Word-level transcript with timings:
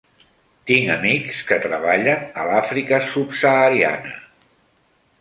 Tinc 0.71 0.89
amics 0.93 1.43
que 1.51 1.59
treballen 1.67 2.25
a 2.45 2.49
l'Àfrica 2.51 3.03
subsahariana. 3.13 4.21